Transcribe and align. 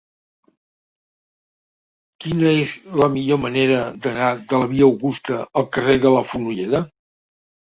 Quina 2.25 2.53
és 2.61 2.73
la 3.01 3.09
millor 3.17 3.39
manera 3.43 3.83
d'anar 4.07 4.31
de 4.55 4.63
la 4.63 4.71
via 4.73 4.89
Augusta 4.95 5.39
al 5.63 5.69
carrer 5.77 5.97
de 6.09 6.15
la 6.19 6.25
Fonolleda? 6.33 6.83